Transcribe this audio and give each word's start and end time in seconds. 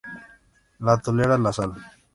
No 0.89 0.97
tolera 1.09 1.39
la 1.47 1.57
sal. 1.61 1.79